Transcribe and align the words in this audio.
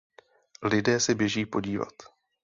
Lidé 0.63 0.99
se 0.99 1.15
běží 1.15 1.45
podívat. 1.45 1.93